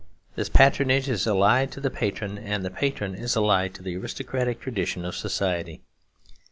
This 0.35 0.49
patronage 0.49 1.07
is 1.07 1.27
allied 1.27 1.71
to 1.73 1.79
the 1.79 1.91
patron, 1.91 2.39
and 2.39 2.65
the 2.65 2.71
patron 2.71 3.13
is 3.13 3.35
allied 3.35 3.75
to 3.75 3.83
the 3.83 3.95
aristocratic 3.97 4.59
tradition 4.59 5.05
of 5.05 5.15
society. 5.15 5.83